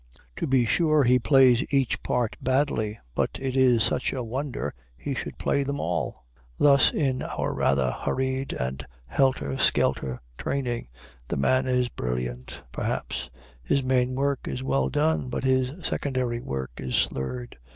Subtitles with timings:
[0.37, 5.13] To be sure, he plays each part badly, but it is such a wonder he
[5.13, 6.25] should play them all!
[6.57, 10.87] Thus, in our rather hurried and helter skelter training,
[11.27, 13.29] the man is brilliant, perhaps;
[13.61, 17.59] his main work is well done; but his secondary work is slurred.